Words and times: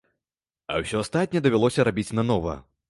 А 0.71 0.79
ўсё 0.85 1.03
астатняе 1.03 1.45
давялося 1.49 1.89
рабіць 1.91 2.13
нанова. 2.21 2.63